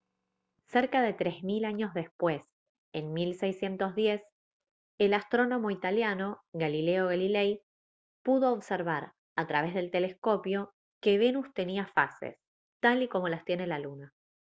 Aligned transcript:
cerca 0.65 1.03
de 1.03 1.13
tres 1.13 1.43
mil 1.43 1.63
años 1.63 1.93
después 1.93 2.41
en 2.91 3.13
1610 3.13 4.23
el 4.97 5.13
astrónomo 5.13 5.69
italiano 5.69 6.41
galileo 6.53 7.05
galilei 7.05 7.61
pudo 8.23 8.51
observar 8.51 9.13
a 9.35 9.45
través 9.45 9.75
del 9.75 9.91
telescopio 9.91 10.73
que 11.03 11.19
venus 11.19 11.53
tenía 11.53 11.85
fases 11.85 12.35
tal 12.81 13.03
y 13.03 13.09
como 13.09 13.29
las 13.29 13.45
tiene 13.45 13.67
la 13.67 13.77
luna 13.77 14.11